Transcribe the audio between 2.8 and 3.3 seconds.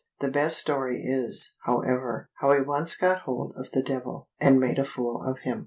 got